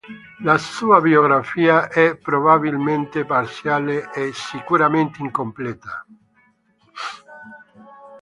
[0.41, 6.07] La sua biografia è probabilmente parziale e sicuramente incompleta.